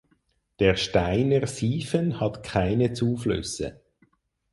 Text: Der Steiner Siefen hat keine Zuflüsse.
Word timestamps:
Der 0.59 0.77
Steiner 0.77 1.45
Siefen 1.45 2.19
hat 2.19 2.41
keine 2.41 2.91
Zuflüsse. 2.93 3.81